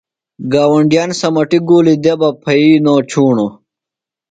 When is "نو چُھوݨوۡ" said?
2.85-3.51